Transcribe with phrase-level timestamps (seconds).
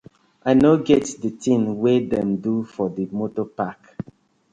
[0.49, 3.81] I no get di tin wey dem do for di motor park.